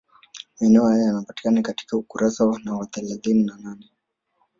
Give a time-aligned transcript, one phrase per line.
[0.59, 3.91] Maneno hayo yanapatikana katika ukurasa wa thelathini na nane